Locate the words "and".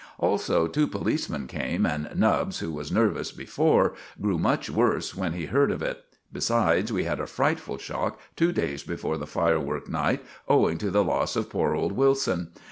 1.85-2.09